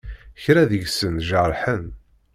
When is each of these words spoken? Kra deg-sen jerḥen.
Kra 0.43 0.63
deg-sen 0.71 1.15
jerḥen. 1.27 1.83